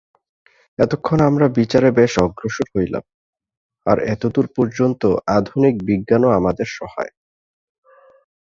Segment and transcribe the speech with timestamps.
[0.79, 3.03] এতক্ষণ আমরা বিচারে বেশ অগ্রসর হইলাম,
[3.85, 5.01] আর এতদূর পর্যন্ত
[5.37, 7.13] আধুনিক বিজ্ঞানও আমাদের সহায়।